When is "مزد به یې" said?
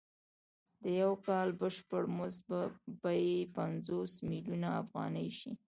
2.17-3.39